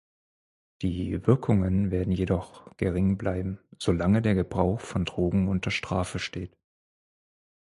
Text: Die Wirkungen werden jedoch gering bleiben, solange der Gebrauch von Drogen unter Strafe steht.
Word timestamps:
Die 0.81 1.27
Wirkungen 1.27 1.91
werden 1.91 2.11
jedoch 2.11 2.75
gering 2.77 3.19
bleiben, 3.19 3.59
solange 3.77 4.23
der 4.23 4.33
Gebrauch 4.33 4.79
von 4.81 5.05
Drogen 5.05 5.47
unter 5.47 5.69
Strafe 5.69 6.17
steht. 6.17 6.57